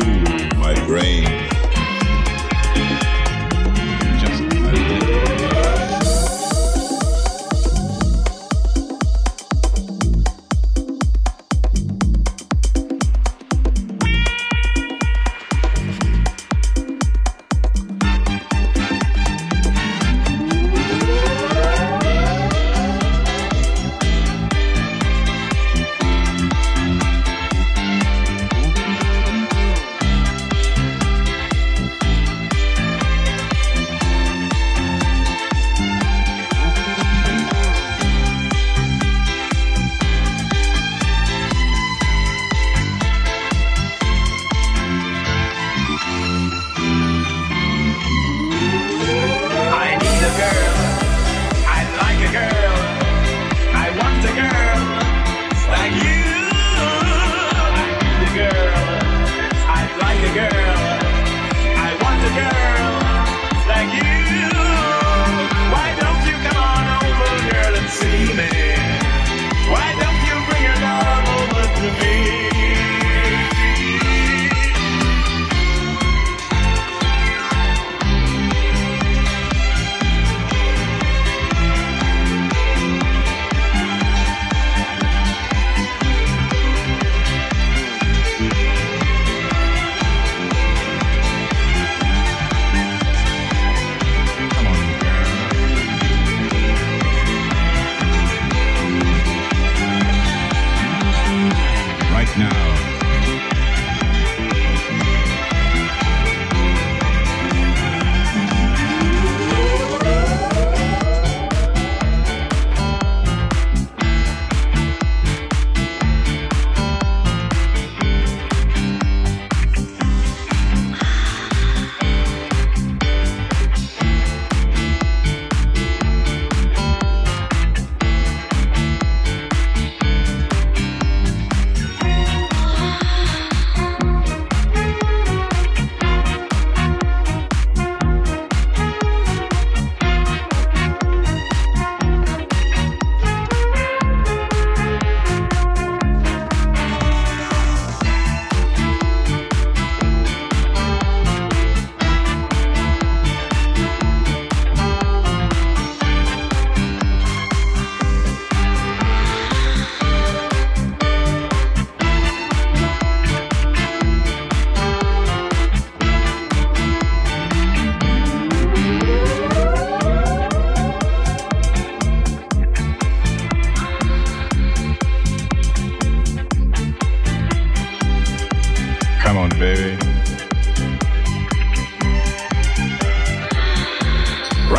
[0.00, 1.51] cool my brain.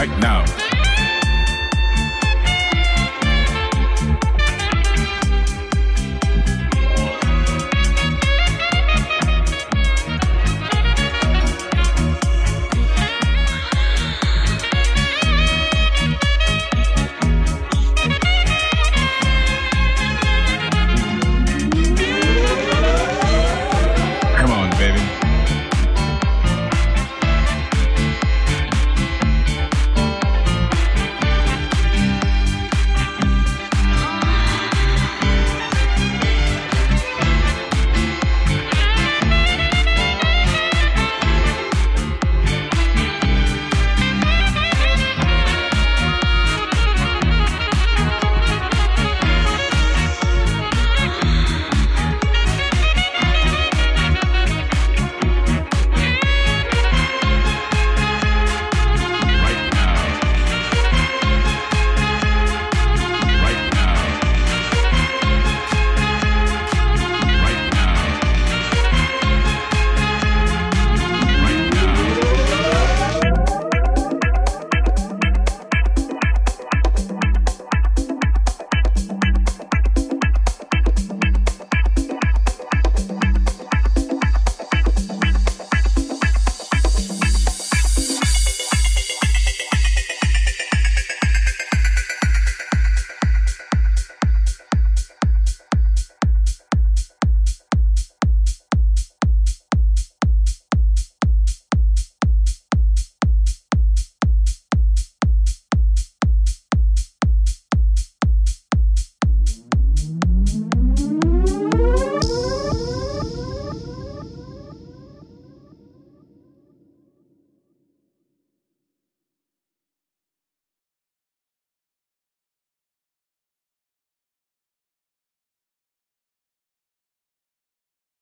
[0.06, 0.63] right now.